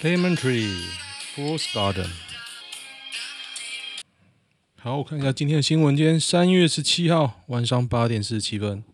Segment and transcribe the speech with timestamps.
[0.00, 0.76] Lemon Tree,
[1.34, 2.06] Fool's Garden。
[4.76, 5.96] 好，我看一下今天的新闻。
[5.96, 8.84] 今天三月十七号晚上八点四十七分。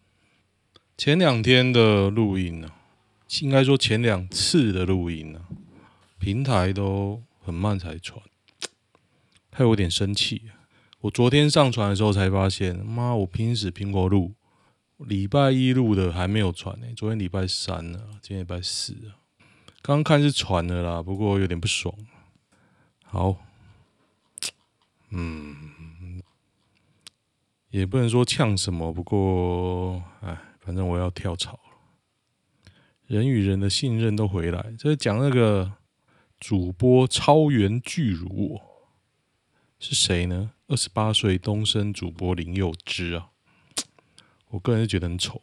[0.96, 2.70] 前两天的录音呢，
[3.42, 5.42] 应该说前两次的录音呢，
[6.18, 8.18] 平台都很慢才传，
[9.50, 10.40] 害我有点生气。
[11.02, 14.32] 我昨天上传的时候才发现，妈，我拼死拼活录，
[14.96, 16.86] 礼拜一录的还没有传呢。
[16.96, 19.20] 昨天礼拜三了，今天礼拜四啊。
[19.86, 21.94] 刚看是传了啦，不过有点不爽。
[23.02, 23.36] 好，
[25.10, 26.22] 嗯，
[27.68, 31.58] 也不能说呛什么，不过，哎，反正我要跳槽了。
[33.06, 34.74] 人与人的信任都回来。
[34.78, 35.74] 这是讲那个
[36.40, 38.58] 主播超元巨乳，
[39.78, 40.52] 是谁呢？
[40.66, 43.28] 二十八岁东森主播林佑之啊，
[44.48, 45.42] 我个人是觉得很丑。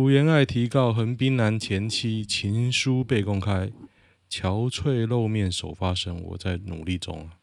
[0.00, 3.70] 福原爱提告横滨男前妻情书被公开，
[4.30, 7.36] 憔悴露面首发声，我在努力中啊。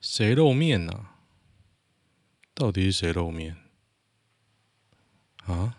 [0.00, 1.16] 谁露面啊？
[2.54, 3.54] 到底是谁露面？
[5.44, 5.76] 啊？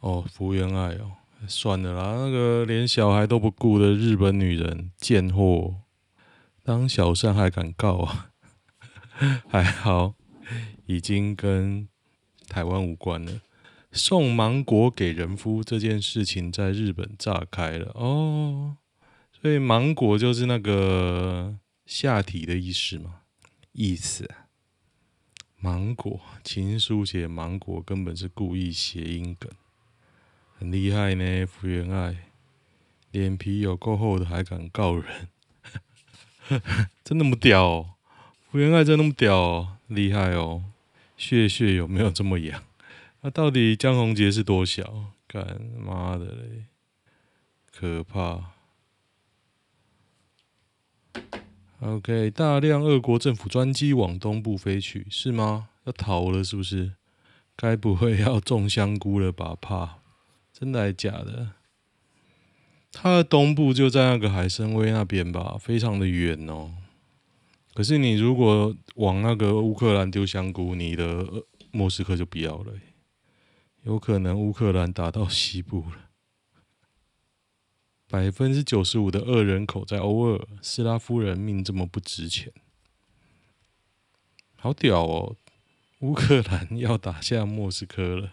[0.00, 1.12] 哦，福原爱哦，
[1.48, 5.76] 算了啦，那个连小孩都不顾的日本女人，贱货，
[6.62, 8.32] 当小三还敢告啊？
[9.48, 10.16] 还好，
[10.84, 11.88] 已经跟
[12.46, 13.40] 台湾无关了。
[13.92, 18.76] 送芒果给人夫这件事情在日本炸开了哦，
[19.32, 21.56] 所以芒果就是那个
[21.86, 23.22] 下体的意思嘛？
[23.72, 24.30] 意思？
[25.58, 29.50] 芒果情书写芒果根本是故意谐音梗，
[30.58, 31.44] 很厉害呢。
[31.44, 32.30] 福原爱
[33.10, 35.28] 脸皮有够厚的，还敢告人，
[37.04, 37.90] 真那么屌哦？
[38.50, 39.76] 福原爱真那么屌哦？
[39.88, 40.64] 厉害哦？
[41.16, 42.62] 血血有没有这么痒？
[43.22, 45.12] 那、到底江宏杰是多小？
[45.26, 46.64] 干妈的嘞，
[47.70, 48.52] 可怕
[51.80, 55.68] ！OK，大量俄国政府专机往东部飞去，是吗？
[55.84, 56.94] 要逃了是不是？
[57.54, 59.56] 该不会要种香菇了吧？
[59.60, 59.98] 怕？
[60.52, 61.52] 真的还假的？
[62.90, 66.72] 它的东部就在那个海参崴那边吧，非常的远哦。
[67.72, 72.72] 可是你如果往那个乌克兰丢香菇，你的莫斯科就不要了。
[73.82, 76.10] 有可能乌克兰打到西部了。
[78.06, 82.52] 百分之九十五的俄人口在欧俄，斯拉夫人命这么不值钱，
[84.56, 85.36] 好屌哦！
[86.00, 88.32] 乌克兰要打下莫斯科了。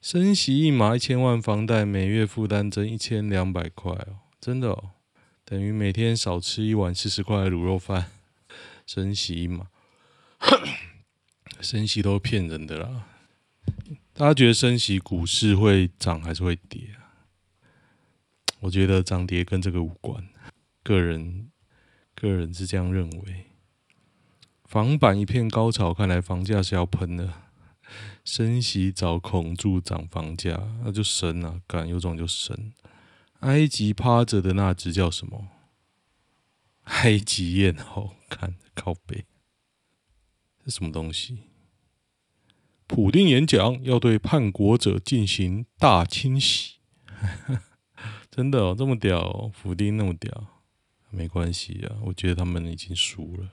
[0.00, 4.90] 升息一码一千万房贷，每月负担增一千两百块哦，真的哦，
[5.44, 8.12] 等于每天少吃一碗四十块的卤肉饭。
[8.86, 9.66] 升息一码，
[11.60, 13.08] 升息都是骗人的啦。
[14.18, 17.20] 大家觉得升息股市会涨还是会跌啊？
[18.60, 20.26] 我觉得涨跌跟这个无关，
[20.82, 21.50] 个人
[22.14, 23.44] 个人是这样认为。
[24.64, 27.42] 房板一片高潮，看来房价是要喷了。
[28.24, 31.60] 升息找孔助涨房价，那就神啊！
[31.66, 32.72] 敢有种就神。
[33.40, 35.46] 埃及趴着的那只叫什么？
[36.84, 39.26] 埃及艳后，看靠北，
[40.64, 41.42] 这什么东西？
[42.86, 46.76] 普丁演讲要对叛国者进行大清洗，
[48.30, 50.46] 真的哦，这么屌，普丁那么屌，
[51.10, 53.50] 没关系啊，我觉得他们已经输了，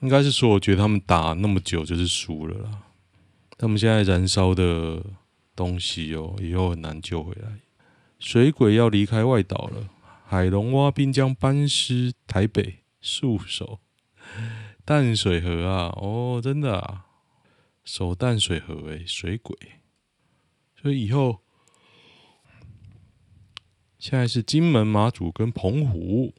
[0.00, 2.82] 应该是说，我觉得他们打那么久就是输了啦。
[3.56, 5.00] 他们现在燃烧的
[5.54, 7.60] 东西哦，以后很难救回来。
[8.18, 9.88] 水鬼要离开外岛了，
[10.26, 13.78] 海龙蛙兵将班师台北，束手
[14.84, 17.04] 淡水河啊，哦，真的啊，
[17.84, 19.56] 守淡水河诶、水鬼。
[20.80, 21.40] 所以以后
[23.98, 26.34] 现在是金门、马祖跟澎湖，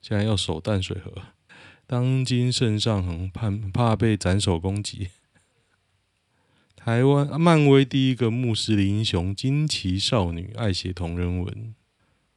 [0.00, 1.12] 现在要守淡水河。
[1.86, 5.08] 当今圣上很怕怕被斩首攻击。
[6.76, 11.74] 台湾漫威第一个穆斯林英雄惊奇少女爱写同人文，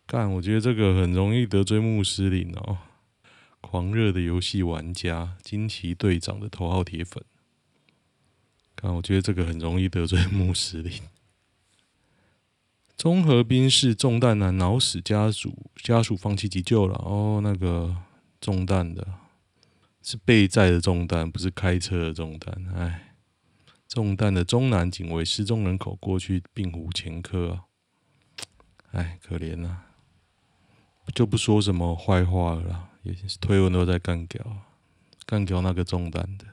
[0.06, 2.78] 干，我觉得这个很容易得罪穆斯林哦。
[3.60, 7.24] 狂热的游戏玩家惊奇队长的头号铁粉，
[8.82, 11.02] 啊，我觉得这个很容易得罪穆斯林。
[12.98, 16.96] 综合兵士中弹男脑死，家属家属放弃急救了。
[16.96, 17.96] 哦，那个
[18.40, 19.08] 中弹的。
[20.04, 22.52] 是被载的中弹，不是开车的中弹。
[22.76, 23.14] 哎，
[23.88, 27.66] 中弹的中南警卫失踪人口过去并无前科啊！
[28.94, 29.86] 哎，可怜呐、啊，
[31.14, 34.44] 就不说什么坏话了啦，也推文都在干掉，
[35.28, 36.48] 干掉那个中弹的。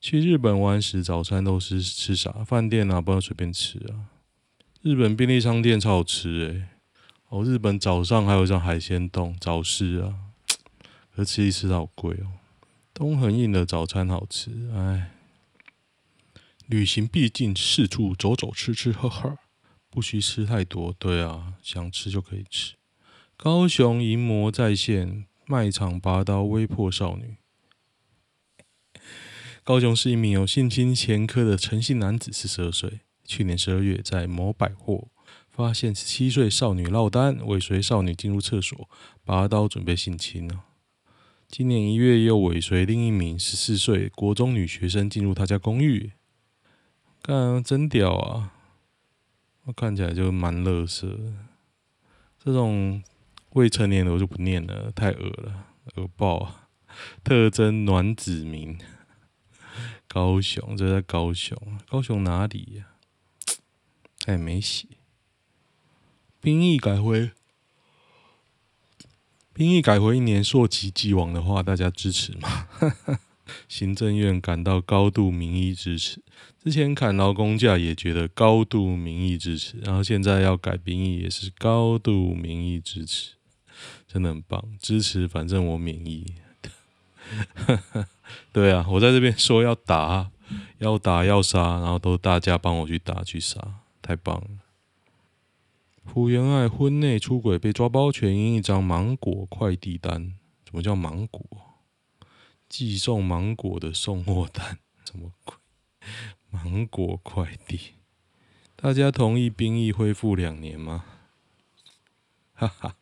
[0.00, 2.32] 去日本玩时，早餐都是吃啥？
[2.42, 4.08] 饭店啊，不能随便吃啊。
[4.80, 6.68] 日本便利商店超好吃诶、
[7.28, 10.14] 哦，日本早上还有像海鲜冻、早市啊，
[11.14, 12.32] 可吃一吃好贵哦。
[12.94, 15.10] 东横印的早餐好吃，哎，
[16.66, 19.36] 旅行毕竟四处走走，吃吃喝喝，
[19.90, 20.94] 不需吃太多。
[20.98, 22.74] 对啊，想吃就可以吃。
[23.36, 27.36] 高雄淫魔再现，卖场拔刀威迫少女。
[29.62, 35.08] 高雄市一名有性侵前科的陈姓男子，四十二岁，去年十二月在某百货
[35.50, 38.88] 发现十七岁少女落单，尾随少女进入厕所，
[39.24, 40.62] 拔刀准备性侵呢。
[41.46, 46.12] 今年一月，又尾随另一名十四岁国中女学生进入他家公寓，
[47.20, 48.54] 干，真屌啊！
[49.64, 51.18] 我看起来就蛮乐色。
[52.42, 53.02] 这种
[53.50, 55.66] 未成年的我就不念了，太恶了，
[55.96, 56.68] 恶爆啊！
[57.22, 58.78] 特征暖子民，
[60.12, 61.56] 高雄，这在高雄，
[61.88, 64.26] 高雄哪里呀、啊？
[64.26, 64.88] 还没写，
[66.40, 67.30] 兵役改回。
[69.52, 72.66] 兵役改回一年溯及既往的话，大家支持吗？
[73.68, 76.20] 行政院感到高度民意支持。
[76.62, 83.34] 之前砍劳工价也觉得高度民意支持，然后现在要改兵役也是高度民意支持，
[84.08, 86.34] 真的很棒，支持，反正我免疫。
[87.54, 88.08] 哈哈。
[88.52, 90.30] 对啊，我在这边说要打，
[90.78, 93.60] 要打要杀，然后都大家帮我去打去杀，
[94.02, 94.48] 太棒了。
[96.04, 100.34] 朴妍爱婚内出轨被抓包，全因一张芒果快递单。
[100.64, 101.44] 什么叫芒果？
[102.68, 104.78] 寄送芒果的送货单？
[105.04, 105.56] 什么鬼？
[106.50, 107.94] 芒果快递？
[108.76, 111.04] 大家同意兵役恢复两年吗？
[112.54, 112.96] 哈哈。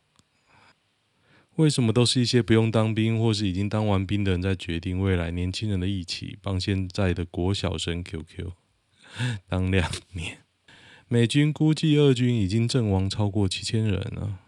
[1.58, 6.38] 为什么都是一些不用当兵或是已经当完兵的人在决定未来年轻人的义气？
[6.40, 8.52] 帮现在的国小生 QQ
[9.48, 10.38] 当两年。
[11.08, 14.38] 美军估计，俄军已经阵亡超过七千人了。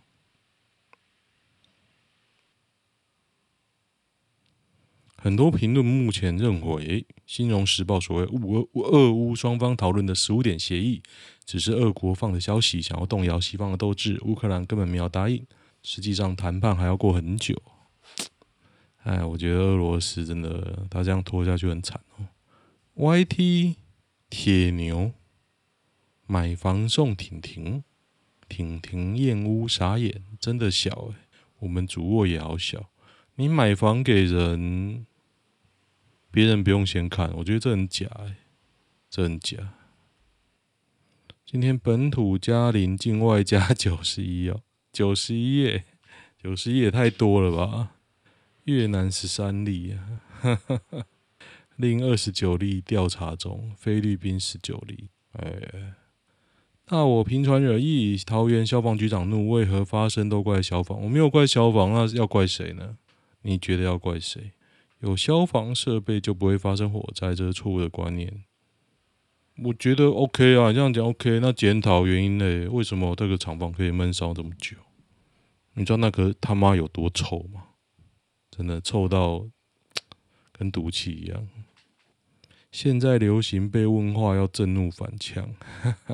[5.16, 11.02] 很多评论目前认为，《新荣时报》所谓乌俄俄乌双方讨论的十五点协议，
[11.44, 14.20] 只是俄国放的消息，想要动摇西方的斗志。
[14.22, 15.44] 乌克兰根本没有答应，
[15.82, 17.60] 实际上谈判还要过很久。
[19.02, 22.26] 哎，我觉得俄罗斯真的，他这样拖下去很惨哦。
[22.94, 23.76] YT
[24.28, 25.12] 铁牛。
[26.26, 27.82] 买房送婷婷，
[28.48, 31.16] 婷婷验屋傻眼，真的小诶、欸，
[31.58, 32.88] 我们主卧也好小。
[33.34, 35.06] 你买房给人，
[36.30, 38.36] 别人不用先看，我觉得这很假诶、欸，
[39.10, 39.74] 这很假。
[41.44, 45.84] 今天本土加零，境外加九十一哦，九十一耶，
[46.42, 47.92] 九十一也太多了吧？
[48.64, 49.96] 越南十三例，
[51.76, 55.94] 另二十九例调查中，菲律宾十九例，哎。
[56.92, 61.00] 那我频传惹议，桃园消防局长怒，为何发生都怪消防？
[61.02, 62.96] 我没有怪消防，那要怪谁呢？
[63.42, 64.50] 你觉得要怪谁？
[64.98, 68.42] 有消防设备就不会发生火灾，这是错误的观念。
[69.64, 71.38] 我觉得 OK 啊，这样讲 OK。
[71.40, 72.68] 那检讨原因呢？
[72.70, 74.76] 为什么这个厂房可以闷烧这么久？
[75.74, 77.64] 你知道那个他妈有多臭吗？
[78.50, 79.48] 真的臭到
[80.52, 81.48] 跟毒气一样。
[82.72, 85.54] 现在流行被问话要震怒反呛。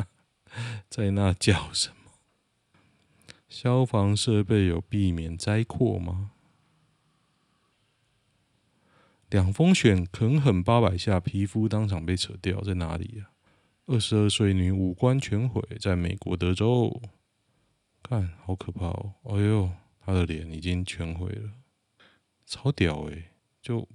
[0.89, 2.13] 在那叫什么？
[3.49, 6.31] 消防设备有避免灾祸吗？
[9.29, 13.36] 两封选肯狠八百下，皮肤当场被扯掉，在哪里呀、啊？
[13.87, 17.01] 二十二岁女五官全毁，在美国德州。
[18.03, 19.15] 看，好可怕哦！
[19.25, 19.71] 哎呦，
[20.05, 21.53] 她的脸已经全毁了。
[22.45, 23.31] 超屌诶、
[23.63, 23.89] 就。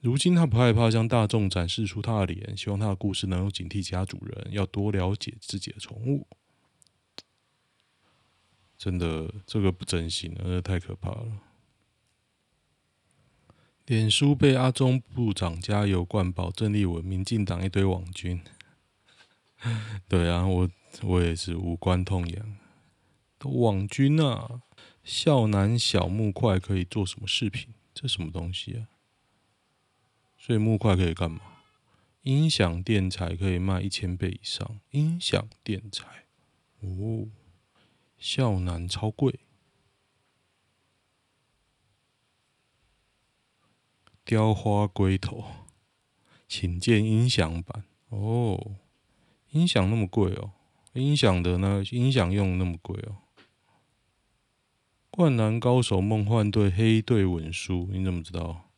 [0.00, 6.26] 如今她不害怕向大众展示出她的脸，希望她的故事能够警惕其他主人，要多了解自己的宠物。
[8.76, 11.26] 真的，这个不真心，真的太可怕了。
[13.90, 18.40] 脸书被阿中部长加油灌爆，郑丽文、民进党一堆网军。
[20.06, 20.70] 对啊，我
[21.02, 22.56] 我也是无关痛痒。
[23.36, 24.62] 都网军啊，
[25.02, 27.74] 孝南小木块可以做什么饰品？
[27.92, 28.86] 这什么东西啊？
[30.38, 31.40] 所以木块可以干嘛？
[32.22, 34.78] 音响电材可以卖一千倍以上。
[34.92, 36.06] 音响电材，
[36.78, 37.26] 哦，
[38.16, 39.40] 孝南超贵。
[44.30, 45.42] 雕花龟头，
[46.46, 47.82] 请见音响版。
[48.10, 48.76] 哦，
[49.50, 50.52] 音响那么贵哦？
[50.92, 53.16] 音响的呢音响用那么贵哦？
[55.10, 58.70] 灌篮高手梦幻队黑队稳输，你怎么知道？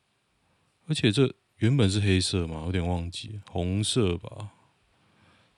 [0.87, 1.35] 而且这。
[1.59, 4.53] 原本是黑色嘛，有点忘记，红色吧？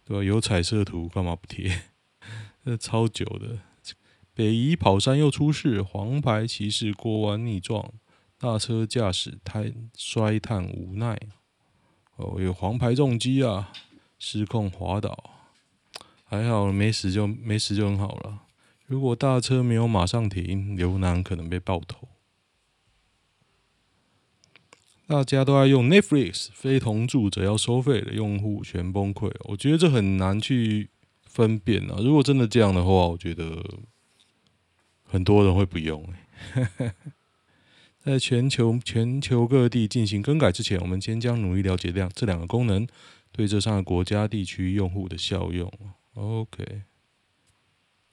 [0.04, 0.24] 对吧？
[0.24, 1.82] 有彩色图，干嘛不贴？
[2.64, 3.60] 这超久的。
[4.34, 7.94] 北宜跑山又出事，黄牌骑士过弯逆撞，
[8.44, 11.18] 大车驾驶胎摔叹无奈。
[12.16, 13.72] 哦，有黄牌重击啊，
[14.18, 15.30] 失控滑倒，
[16.24, 18.42] 还好没死就没死就很好了。
[18.84, 22.06] 如果大车没有马上停，刘南可能被爆头。
[25.06, 29.34] 大家都在用 Netflix，非同住者要收费的用户全崩溃。
[29.44, 30.90] 我觉得这很难去
[31.22, 31.96] 分辨啊。
[31.98, 33.64] 如果真的这样的话，我觉得
[35.02, 36.06] 很多人会不用。
[38.04, 42.86] 在全球全球各地进行更改之前，我们先将努力了解这这两个功能
[43.32, 45.72] 对这三个国家地区用户的效用。
[46.12, 46.82] OK，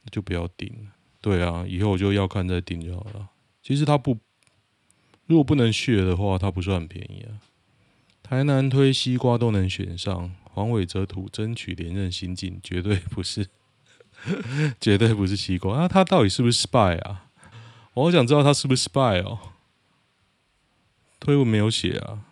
[0.10, 0.92] 就不要顶了。
[1.20, 3.30] 对啊，以后我就要看再顶就好了。
[3.62, 4.18] 其实它不。
[5.28, 7.40] 如果不能续的话，它不算很便宜啊。
[8.24, 13.48] 台南推西瓜都能选上，黄伟哲图争取连任新进，绝对不是，
[14.82, 15.76] 绝对不是西瓜。
[15.76, 17.30] 那、啊、他到底是不是 spy 啊？
[17.94, 19.40] 我好想知道他是不是 spy 哦。
[21.22, 22.26] 推文没有写啊，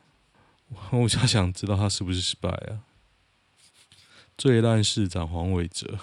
[0.89, 2.81] 我就想知道他是不是失败啊。
[4.35, 5.99] 最烂市长黄伟哲，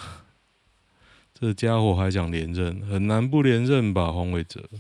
[1.34, 4.12] 这家伙还想连任，很难不连任吧？
[4.12, 4.70] 黄伟哲。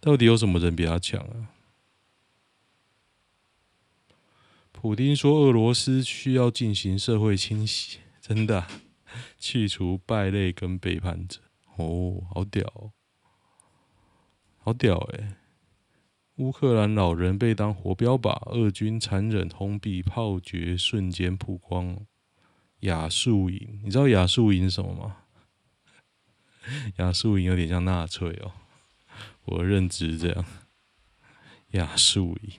[0.00, 1.52] 到底有什么人比他强啊？
[4.72, 8.66] 普丁说俄罗斯需要进行社会清洗，真的、
[9.38, 11.38] 去除败类跟背叛者。
[11.76, 12.92] 哦，好屌、
[14.58, 15.34] 好屌诶、
[16.36, 21.98] 乌克兰老人被当活标靶，俄军残忍轰毙炮决瞬间曝光。
[22.80, 25.18] 亚速营，你知道亚速营什么吗？
[26.98, 28.52] 亚速营有点像纳粹哦。
[29.44, 30.44] 我认知这样，
[31.72, 32.52] 亚速营，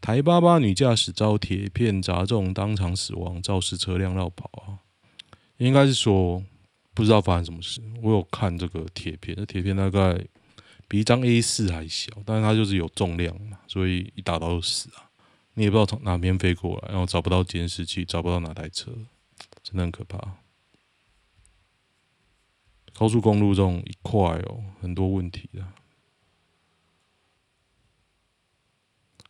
[0.00, 4.80] 台八八女驾驶遭铁片砸中，当场死亡，肇事车辆绕跑啊！
[5.58, 6.42] 应该是说
[6.92, 7.80] 不知道发生什么事。
[8.02, 10.22] 我有看这个铁片，这铁片大概
[10.90, 15.08] 比一张 A 四还小，但是它就是有重量嘛，所以一打到就死啊！
[15.54, 18.90] 你也不知道从哪边飞过来，然后找不到监视器，找不到哪台车，
[19.62, 20.18] 真的很可怕。
[22.92, 25.64] 高速公路这种一块哦，很多问题的。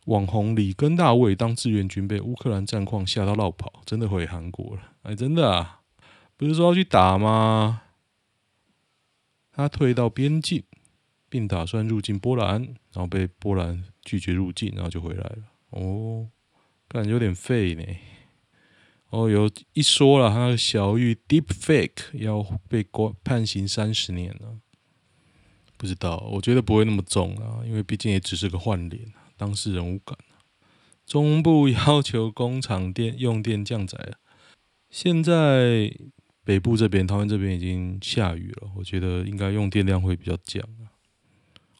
[0.05, 4.93] 网红里根大卫当志愿军被乌克兰战况吓到落跑，真的回韩国了？
[5.03, 5.81] 哎，真的啊，
[6.35, 7.83] 不是说要去打吗？
[9.51, 10.63] 他退到边境，
[11.31, 12.61] 并打算入境波兰，
[12.91, 15.37] 然后被波兰拒绝入境，然后就回来了。
[15.69, 16.27] 哦，
[16.89, 17.83] 感觉有点废呢。
[19.11, 24.57] 哦，有一说了，他的小玉 Deepfake 要被关判刑三十年了，
[25.77, 30.17] 不知道，我觉得不会那么重啊，因为毕竟也只是个换脸，当事人无感。
[31.05, 34.17] 中部要求工厂电用电降载了，
[34.89, 35.93] 现在
[36.43, 40.91] 北部这边、台湾这边已经下雨了，我觉得应该用电量会比较降啊。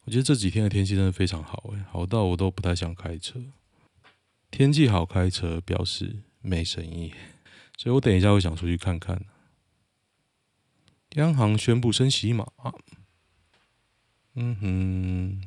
[0.04, 3.40] 我觉得这几天的天气真的非常好，诶，好到我都不太想开车。
[4.50, 6.20] 天气好开车表示。
[6.44, 7.14] 没生意，
[7.78, 9.24] 所以我等一下会想出去看看。
[11.10, 12.44] 央行宣布升息码，
[14.34, 15.40] 嗯哼，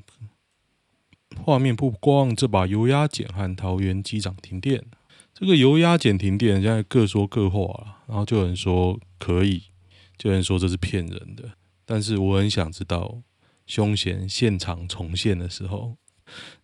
[1.44, 4.86] 画面不光这把油压减和桃园机长停电，
[5.34, 7.98] 这个油压减停电，现在各说各话了。
[8.08, 9.64] 然后就有人说可以，
[10.18, 11.58] 就有人说这是骗人的。
[11.84, 13.22] 但是我很想知道，
[13.66, 15.98] 凶险现场重现的时候，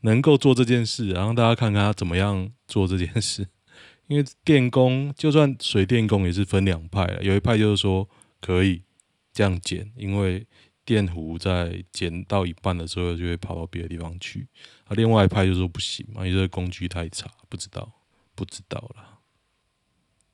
[0.01, 3.48] 能够做这件事，然后大家看看他怎么样做这件事。
[4.08, 8.10] 因为电工就算水电工也是分两派，有一派就是说
[8.41, 8.84] 可以
[9.31, 10.46] 这样剪，因为
[10.84, 14.48] 电弧在剪到一半的时候就会跑到别的地方去，
[14.84, 17.89] 啊，另外一派就说不行嘛，因为这工具太差，不知道，
[18.36, 19.20] 不知道啦。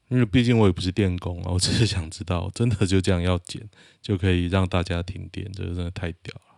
[0.10, 3.70] 因为毕竟我也不是电工啊，我只是想知道，真的就这样要剪
[4.02, 6.57] 就可以让大家停电，这个真的太屌了。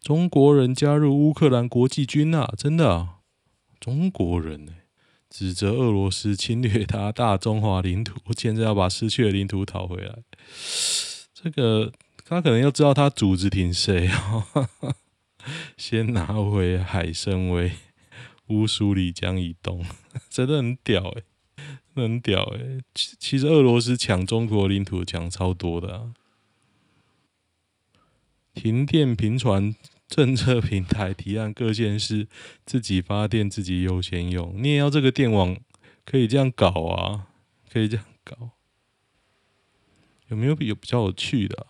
[0.00, 3.16] 中国人加入乌克兰国际军啊，真的啊，
[3.80, 4.78] 中国人呢、欸，
[5.28, 10.18] 指责俄罗斯侵略他大中华领土，现在要把失去的领土讨回来，
[11.34, 11.92] 这个。
[12.30, 14.68] 他可能要知道他主子挺谁哦，
[15.78, 17.72] 先拿回海参崴、
[18.48, 19.82] 乌苏里江以东，
[20.28, 21.22] 真的很屌诶，
[21.94, 22.82] 真的很屌诶。
[22.94, 26.12] 其其实俄罗斯抢中国领土抢超多的啊。
[28.58, 29.72] 停电频传
[30.08, 32.26] 政策平台提案，各县市
[32.66, 34.52] 自己发电自己优先用。
[34.56, 35.56] 你也要这个电网
[36.04, 37.28] 可以这样搞啊？
[37.72, 38.50] 可以这样搞？
[40.26, 41.66] 有没有比有比较有趣的？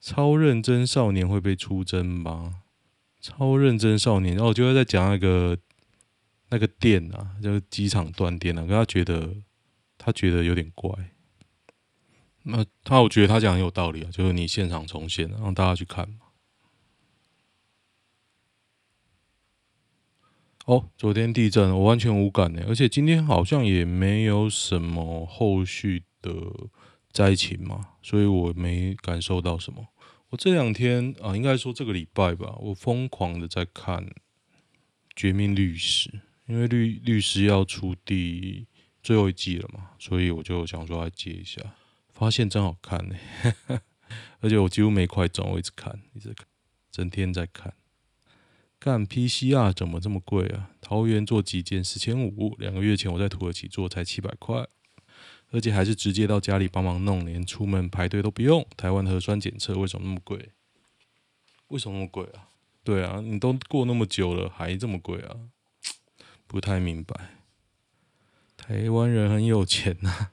[0.00, 2.62] 超认真少年会被出征吗？
[3.20, 5.56] 超认真少年，然后我就会在讲那个
[6.48, 9.36] 那个电啊，就是机场断电啊，可他觉得
[9.96, 11.11] 他觉得有点怪。
[12.44, 16.16] 那他我觉得他讲很有道理啊，就是你现场重现，让大家去看嘛。
[20.66, 26.32] 哦，昨天地震我完全无感呢，而且今天好像也没有什么后续的
[27.10, 29.86] 灾情嘛，所以我没感受到什么。
[30.30, 34.06] 我这两天啊，应该说这个礼拜吧，我疯狂的在看
[35.16, 36.08] 《绝命律师》，
[36.46, 38.66] 因为律律师要出第
[39.02, 41.60] 最后一季了嘛，所以我就想说来接一下，
[42.22, 43.16] 发现真好看呢，
[44.38, 46.46] 而且我几乎没快转，我一直看，一直看，
[46.92, 47.74] 整天在看。
[48.78, 50.70] 干 PCR 怎么这么贵啊？
[50.80, 54.64] 桃园做几件四千五，两个月前我在土耳其做才七百块。
[55.50, 58.64] 而且还是直接到家里帮忙弄，连出门排队都不用。
[58.76, 60.50] 台湾核酸检测为什么那么贵？
[61.68, 62.50] 为什么那么贵啊？
[62.84, 65.36] 对啊，你都过那么久了还这么贵啊？
[66.46, 67.34] 不太明白。
[68.56, 70.31] 台湾人很有钱呐、啊，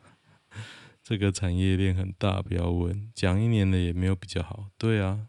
[1.10, 3.10] 这个产业链很大，不要问。
[3.16, 4.68] 讲一年的也没有比较好。
[4.78, 5.26] 对啊，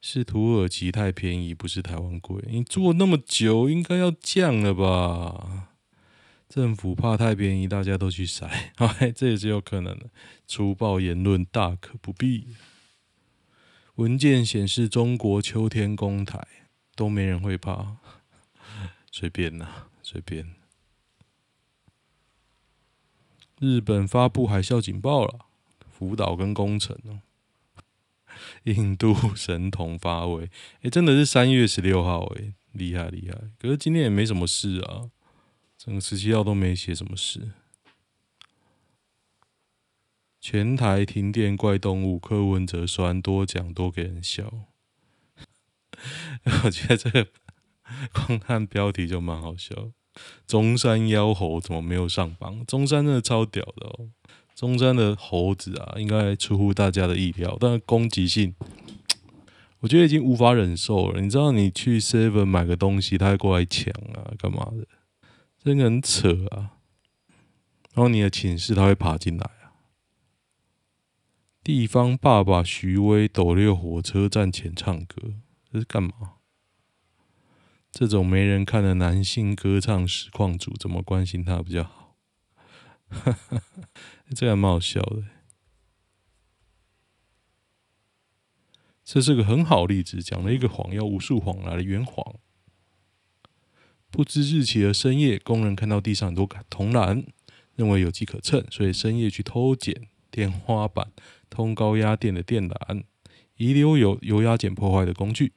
[0.00, 2.40] 是土耳其太便宜，不是台湾贵。
[2.46, 5.70] 你做那么久，应该要降了吧？
[6.48, 8.46] 政府怕太便宜，大家都去筛，
[9.00, 10.08] 哎，这也是有可能的。
[10.46, 12.46] 粗暴言论大可不必。
[13.96, 16.46] 文件显示，中国秋天攻台
[16.94, 17.96] 都没人会怕，
[19.10, 20.54] 随便啦，随便。
[23.58, 25.46] 日本发布海啸警报了，
[25.90, 27.20] 福岛跟宫城哦。
[28.64, 30.50] 印度神童发威，
[30.82, 33.38] 哎，真的是三月十六号，哎，厉害厉害。
[33.58, 35.10] 可是今天也没什么事啊。
[35.78, 37.52] 整个十七号都没写什么事。
[40.40, 44.66] 全台停电怪动物，柯文哲酸多讲多给人笑。
[46.64, 47.28] 我觉得这个
[48.12, 49.92] 光看标题就蛮好笑。
[50.46, 52.64] 中山妖猴怎么没有上榜？
[52.66, 54.08] 中山真的超屌的哦！
[54.54, 58.54] 中山的猴子啊，应该出乎大家的意料，但攻击性，
[59.80, 61.20] 我觉得已经无法忍受了。
[61.20, 64.86] 你知道，你去 Seven 买个东西，他会过来抢啊，干嘛的？
[65.62, 66.78] 真的很扯啊！
[67.92, 69.76] 然后你的寝室他会爬进来啊！
[71.62, 75.34] 地方爸爸徐威斗六火车站前唱歌，
[75.72, 76.35] 这是干嘛？
[77.98, 82.14] 这种没人看的男性歌唱实况组，怎么关心他比较好？
[83.08, 83.62] 哈哈，
[84.34, 85.22] 这还蛮好笑的。
[89.02, 92.36] 这是个很好例子，讲了一个谎要无数谎来的圆谎。
[94.10, 97.24] 不知日期的深夜，工人看到地上很多铜篮，
[97.76, 101.12] 认为有机可乘，所以深夜去偷捡天花板
[101.48, 103.04] 通高压电的电缆，
[103.56, 105.54] 遗留有油压剪破坏的工具。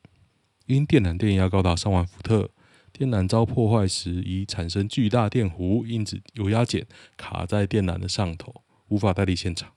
[0.70, 2.52] 因电缆电压高达上万伏特，
[2.94, 6.86] 电缆遭破坏时已产生巨大电弧，因此油压剪
[7.18, 9.74] 卡在电缆的上头，无法带离现场。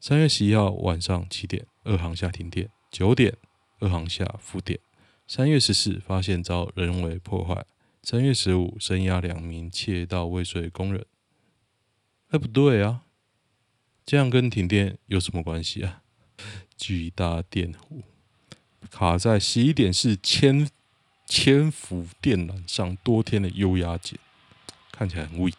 [0.00, 3.36] 三月十一号晚上七点，二航厦停电；九点，
[3.78, 4.80] 二航厦复电。
[5.28, 7.64] 三月十四发现遭人为破坏。
[8.02, 11.06] 三月十五，声押两名窃盗未遂工人。
[12.30, 13.04] 哎，不对啊，
[14.04, 16.02] 这样跟停电有什么关系啊？
[16.76, 18.02] 巨大电弧
[18.90, 20.68] 卡在十一点四千
[21.26, 24.18] 千伏电缆上多天的优压剪，
[24.92, 25.54] 看起来很 weak。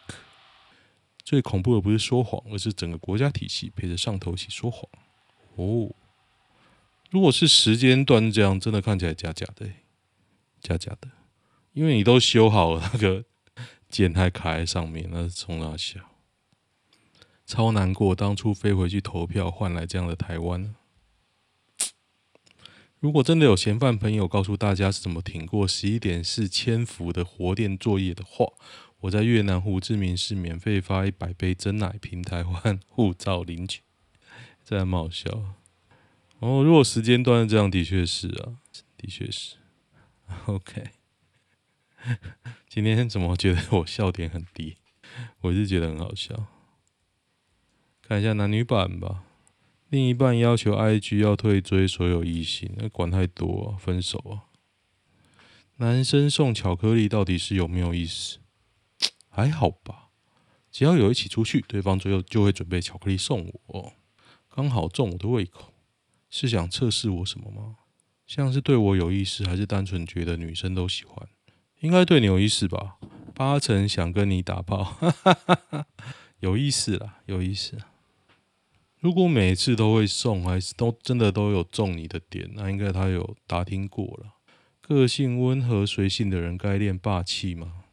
[1.22, 4.88] 最恐怖的不是说谎，而是整个国家体系陪着上头一起说谎。
[5.54, 5.94] 哦，
[7.10, 9.70] 如果是时间段这样，真的看起来假假的，
[10.60, 11.08] 假假的。
[11.72, 13.24] 因为你都修好了，那个
[13.88, 16.00] 剪还卡在上面，那是从哪下？
[17.46, 20.74] 超难过，当初飞回去投票换来这样的台湾。
[23.00, 28.46] 如果真的有嫌犯朋友告诉大家是怎么挺过十一点四千伏的活电作业的话，
[29.00, 33.80] 我在越南胡志明市免费发一百杯真奶平台湾护照领取，
[34.62, 35.30] 这还蛮好笑。
[36.40, 38.60] 哦，如果时间段这样，的确是啊，
[38.98, 39.56] 的确是。
[40.44, 40.90] OK，
[42.68, 44.76] 今天怎么觉得我笑点很低？
[45.40, 46.48] 我是觉得很好笑。
[48.02, 49.24] 看一下男女版吧。
[49.90, 54.46] 另一半要求 IG 要退追所有异性，那管太多啊，分手啊。
[55.78, 58.38] 男生送巧克力到底是有没有意思？
[59.28, 60.10] 还好吧，
[60.70, 63.92] 只要有一起出去，对方最后就会准备巧克力送我，
[64.48, 65.72] 刚好中我的胃口。
[66.30, 67.78] 是想测试我什么吗？
[68.24, 71.28] 像是对我有意思，还是单纯觉得女生都喜欢？
[71.80, 72.98] 应该对你有意思吧？
[73.34, 75.34] 八成想跟你打炮，哈哈
[75.70, 75.86] 哈，
[76.38, 77.76] 有意思啦，有意思。
[79.00, 84.34] 如果每次都会送，还是都真的都有中你的点，那应该他有打听过了。
[84.82, 87.84] 个性温和随性的人该练霸气吗？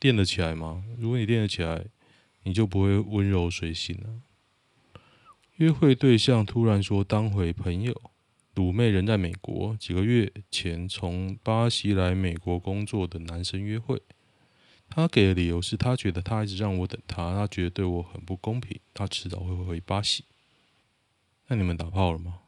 [0.00, 0.82] 练得起来吗？
[0.98, 1.84] 如果你练得起来，
[2.42, 4.22] 你就不会温柔随性了。
[5.56, 7.94] 约会对象突然说当回朋友，
[8.56, 14.02] 鲁妹人在美国，几个月前从巴西来美国工作的男生约会。
[14.90, 20.24] 他给的理由是他觉得他一直让我等他，他觉得对我很不公平，他迟早会回巴西。
[21.46, 22.40] 那你们打炮了吗？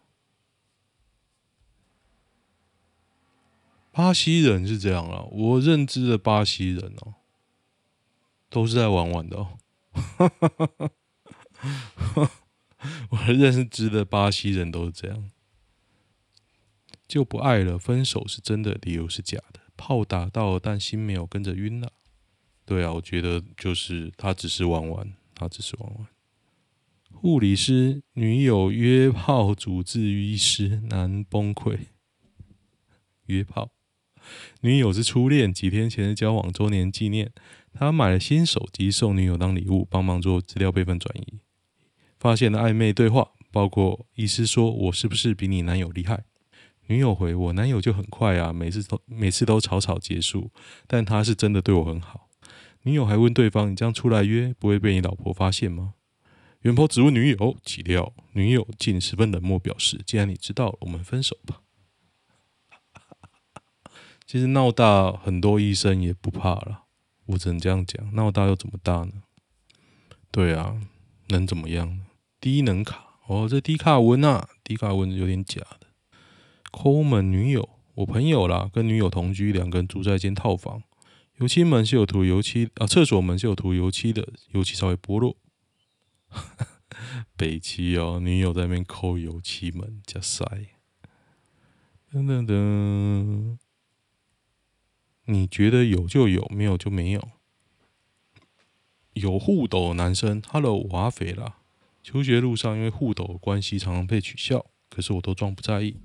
[3.93, 7.15] 巴西人是这样啊，我认知的巴西人哦，
[8.49, 9.59] 都是在玩玩的哦。
[13.11, 15.31] 我认知的巴西人都是这样，
[17.07, 21.93] 就不爱了，分手是真的，理由是假的，炮打到了，但心没有跟着晕了。
[22.65, 26.07] 对啊，我觉得就是他只是玩玩，他只是玩玩。
[27.11, 31.79] 护理师女友约炮主治医师男崩溃。
[33.27, 33.71] 约炮，
[34.63, 37.33] 女友是初恋，几天前的交往周年纪念，
[37.73, 41.41] 他买了新手机送女友当礼物，帮忙做资料备份转移，
[42.19, 46.25] 发现了暧昧对话，包括医师说：“我是不是比你男友厉害？”
[46.89, 50.51] 女友回：“我男友就很快啊，每次都每次都草草结束，
[50.89, 52.29] 但他是真的对我很好。”
[52.83, 55.95] 女友还问对方：“你这样出来约，不会被你老婆发现吗？”
[56.63, 61.61] 原 po 只问女友，岂料女友竟十分冷漠，表示：“既然你知道了，我们分手吧。
[64.27, 66.85] ”其实闹大，很多医生也不怕了。
[67.27, 69.13] 我只能这样讲，闹大又怎么大呢？
[70.31, 70.81] 对啊，
[71.29, 72.07] 能怎么样呢？
[72.41, 75.87] 低能卡哦，这低卡文啊，低卡文有点假的。
[76.71, 80.83] 抠门女友，我朋友啦，跟女友同居，两个人住在一间套房。
[81.43, 85.37] 油漆门是有涂油漆啊，厕所门是有涂油漆的，油漆稍微剥落。
[87.37, 90.45] 北七哦，女友在那边抠油漆门，加塞。
[92.13, 93.59] 噔噔噔，
[95.25, 97.31] 你觉得有就有，没有就没有。
[99.15, 101.57] 有护斗男生，Hello，我阿肥啦。
[102.05, 105.97] 求学路上因为护斗关系，常常被取笑，可是我都装不在意。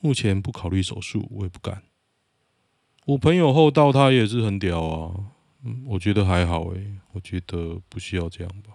[0.00, 1.82] 目前不考虑手术，我也不敢。
[3.06, 5.30] 我朋友厚道，他也是很屌啊。
[5.62, 8.72] 嗯，我觉得还好诶、我觉得不需要这样吧。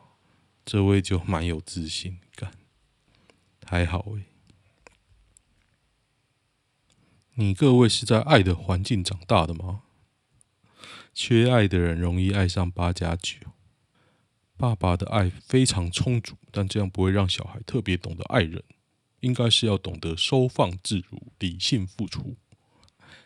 [0.63, 2.49] 这位就蛮有自信感，
[3.65, 4.23] 还好诶、
[7.33, 9.81] 你各位是在爱的环境长大的吗？
[11.13, 13.35] 缺爱的人容易爱上八加九。
[14.55, 18.63] 爸爸的爱非常充足，但这样不会让小孩特别懂得爱人。
[19.19, 22.37] 应该是要懂得收放自如，理性付出。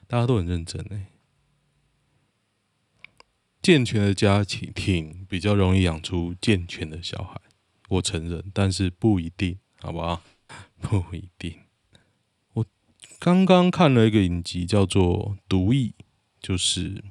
[0.08, 1.08] 大家都很认真哎，
[3.62, 7.42] 健全的家庭挺比较容易养出健全的小孩，
[7.90, 10.22] 我承认，但是不一定，好不好？
[10.80, 11.60] 不一定。
[12.54, 12.66] 我
[13.18, 15.88] 刚刚看了一个影集，叫做《毒液》，
[16.40, 17.04] 就是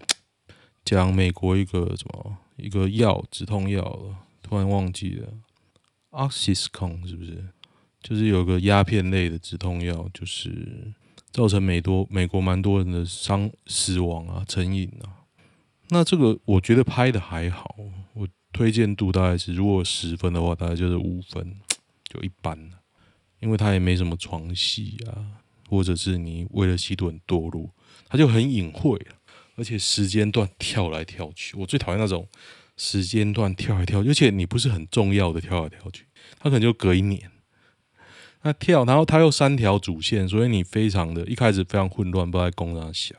[0.84, 5.32] 讲美国一个什么一个药止痛药了，突然忘记了
[6.10, 7.48] ，Oxycon 是不是？
[8.00, 10.94] 就是有个鸦片类的止痛药，就是。
[11.34, 15.26] 造成美多美国蛮多人的伤死亡啊，成瘾啊。
[15.88, 17.74] 那这个我觉得拍的还好，
[18.12, 21.56] 我推荐度大概是，如果十分的话，大概就是五分，
[22.08, 22.78] 就一般了。
[23.40, 27.68] 因为它也没什么床戏啊，或者是你为了吸毒很堕落，
[28.08, 28.96] 它就很隐晦，
[29.56, 32.28] 而且时间段跳来跳去，我最讨厌那种
[32.76, 36.06] 时间段跳来跳去，而且你不是很重要的跳来跳去，
[36.38, 37.28] 它可能就隔一年。
[38.44, 43.16] 那跳，然后它有三条主线，所以你非常的一开始非常混乱，不知道在攻哪小。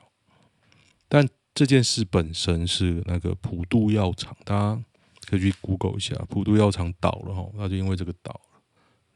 [1.08, 4.84] 但这件事本身是那个普渡药厂，大家
[5.26, 8.62] 可以去 Google 一下，普渡药厂倒了哈，那就因为这个倒了。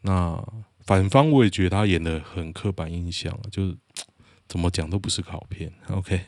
[0.01, 0.43] 那
[0.83, 3.77] 反方我也觉得他演的很刻板印象，就是
[4.49, 5.71] 怎么讲都不是好片。
[5.89, 6.21] OK，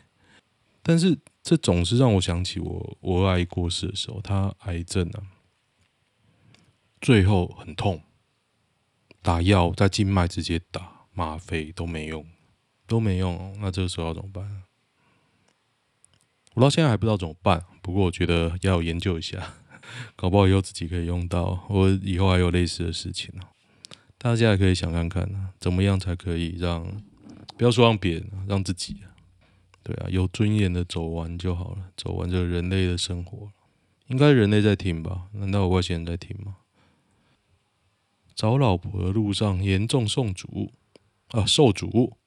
[0.84, 5.24] 但是这总是让我想起我我阿姨过世的时候，她癌症啊，
[7.00, 8.00] 最后很痛，
[9.22, 12.26] 打药在静脉直接打吗啡都没用，
[12.88, 13.56] 都没用。
[13.60, 14.64] 那这个时候要怎么办？
[16.54, 17.64] 我到现在还不知道怎么办。
[17.82, 19.54] 不过我觉得要研究一下，
[20.16, 21.66] 搞不好以后自己可以用到。
[21.70, 23.44] 我以后还有类似的事情呢。
[24.18, 26.84] 大家也可以想看看啊，怎么样才可以让，
[27.58, 28.98] 不要说让别人，让自己，
[29.82, 33.52] 对啊，有尊严的走完就好了，走完这人类的生活。
[34.08, 35.28] 应该人类在听吧？
[35.34, 36.58] 难道有外星人在听吗？
[38.42, 40.74] 找老婆的路上严重受阻
[41.28, 42.18] 啊，受阻。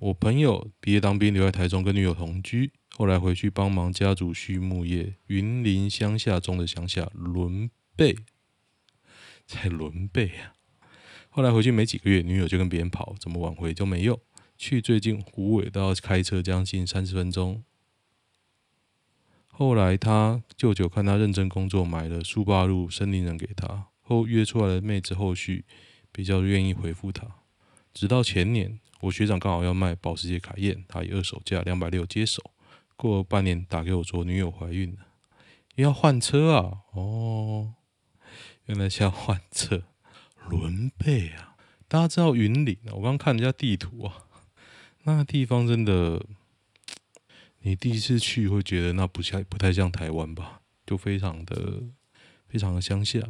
[0.00, 8.14] 我朋友毕业当兵，留在台中跟女友同居，后来回去帮忙家族畜牧业，云林乡下中的乡下，轮备，
[9.46, 10.52] 在轮备啊。
[11.30, 14.20] 后来回去没几个月，女友就跟别人跑，怎么挽回都没用。
[14.58, 17.64] 去最近虎尾都要开车将近三十分钟。
[19.46, 23.86] 后来他舅舅看他认真工作，买了苏八路森林人给他。
[24.06, 25.64] 后约出来的妹子后续
[26.12, 27.26] 比较愿意回复他。
[27.92, 32.52] 直到前年，我学长刚好要卖保时捷卡宴，他以二手价两百六接手。
[32.94, 35.06] 过了半年打给我说女友怀孕了，
[35.74, 36.82] 要换车啊！
[36.92, 37.74] 哦，
[38.66, 39.82] 原来是要换车。
[40.48, 41.56] 轮备啊！
[41.88, 42.94] 大家知道云林啊？
[42.94, 44.26] 我刚看人家地图啊，
[45.02, 46.24] 那个地方真的，
[47.60, 50.60] 你第一次去会觉得那不像，不太像台湾吧？
[50.86, 51.82] 就非常的，
[52.48, 53.20] 非常的乡下。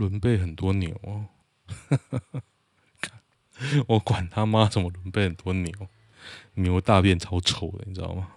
[0.00, 1.26] 轮背很多牛哦，
[3.86, 5.70] 我管他妈怎么轮背很多牛，
[6.54, 8.30] 牛大便超臭的，你知道吗？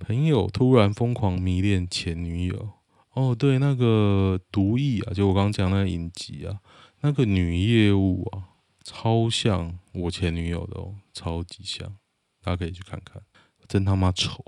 [0.00, 2.70] 朋友突然疯狂迷恋前女友。
[3.12, 6.60] 哦，对，那个毒液啊，就我刚刚讲那个影集啊，
[7.00, 8.48] 那个女业务啊，
[8.82, 11.96] 超像我前女友的哦，超级像，
[12.42, 13.22] 大家可以去看看，
[13.68, 14.44] 真他妈丑，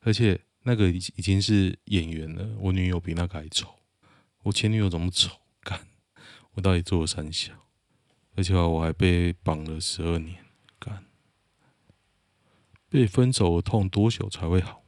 [0.00, 3.68] 而且那个已已经是演员了，我女友比那个还丑，
[4.44, 5.38] 我前女友怎么丑？
[5.62, 5.86] 干，
[6.52, 7.52] 我到底做了三小，
[8.36, 10.44] 而且我还被绑了十二年，
[10.78, 11.04] 干，
[12.88, 14.82] 被分手的痛多久才会好？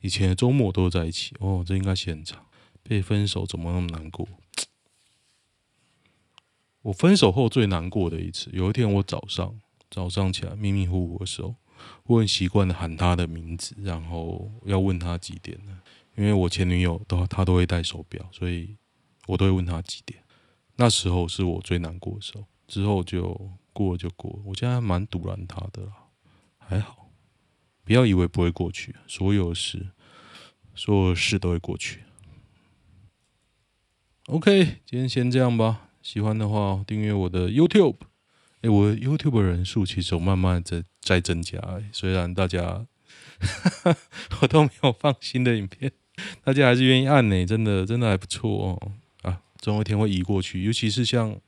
[0.00, 2.46] 以前的周末都在一起哦，这应该是很长。
[2.84, 4.26] 被分手怎么那么难过？
[6.82, 9.60] 我分手后最难过的一次，有一天我早上
[9.90, 11.56] 早上起来迷迷糊糊的时候，
[12.04, 15.82] 我很习惯的喊她的名字，然后要问她几点呢？
[16.18, 18.76] 因为我前女友都她都会戴手表，所以
[19.28, 20.20] 我都会问她几点。
[20.74, 24.42] 那时候是我最难过的时候，之后就过了就过。
[24.44, 25.92] 我现在还蛮赌烂她的，
[26.58, 27.08] 还好。
[27.84, 29.90] 不要以为不会过去，所有事，
[30.74, 32.02] 所有事都会过去。
[34.26, 35.88] OK，今天先这样吧。
[36.02, 37.96] 喜欢的话，订阅我的 YouTube。
[38.60, 41.60] 哎，我 YouTube 人数其实有慢慢在在增加，
[41.92, 42.86] 虽然大家
[44.42, 45.92] 我都没有放新的影片，
[46.44, 48.92] 大家还是愿意按呢，真的真的还不错哦。
[49.22, 51.38] 啊，总有一天会移过去，尤其是像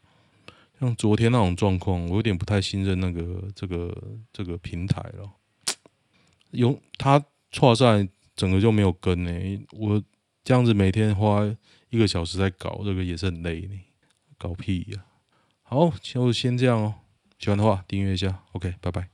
[0.78, 3.96] 像昨天那种状况，我有点不太信任那个这个
[4.32, 5.30] 这个平台了。
[6.50, 9.30] 有他错在整个就没有跟呢、
[9.72, 10.02] 我
[10.42, 11.42] 这样子每天花
[11.90, 13.78] 一个小时在搞这个也是很累呢、
[14.38, 15.04] 搞屁呀、
[15.62, 16.94] 好，就先这样哦，
[17.38, 19.08] 喜欢的话订阅一下，OK，拜拜。